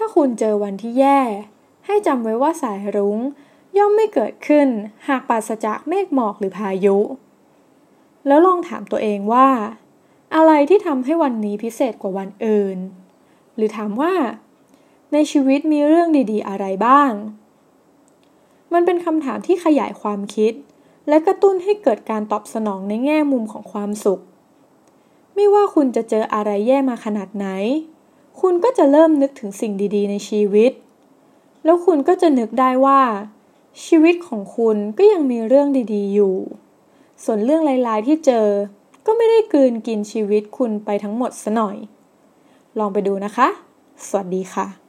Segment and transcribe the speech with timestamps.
[0.00, 1.20] ถ้าคุณเจอวันที่แย่
[1.86, 3.18] ให้จำไว้ว่าสายรุ้ง
[3.76, 4.68] ย่อมไม่เกิดขึ้น
[5.08, 6.98] หากปราศจากเมฆหมอกหรือพายุ
[8.26, 9.48] แล้วลองถามตัวเองว่า
[10.34, 12.78] อะไรที่ทำให้วันนี้พิเศษกว่าวันอื่น
[13.56, 14.12] หรือถามว่า
[15.12, 17.10] ในชีวิตมีเรื่องดีๆ อะไรบ้าง
[18.72, 20.52] มันเป็นคำถามที่ขยายความคิด
[21.08, 24.20] และกระตุ้นให้เกิดการตอบสนองในแง่มุมของความสุข
[25.34, 27.46] ไม่ว่าคุณจะเจออะไรแย่มาขนาดไหน
[28.40, 30.72] คุณก็จะเริ่มนึกถึงสิ่งดีๆ ในชีวิต
[31.64, 33.00] แล้วคุณก็จะนึกได้ว่า
[33.86, 36.36] ชีวิตของคุณก็ยังมีเรื่องดีๆ อยู่
[37.24, 38.46] ส่วนเรื่องลายๆที่เจอ
[39.06, 41.76] ก็ไม่ได้กลืนกินชีวิตคุณไปทั้งหมดซะหน่อย
[42.78, 43.48] ลองไปดูนะคะ
[44.06, 44.87] สวัสดีค่ะ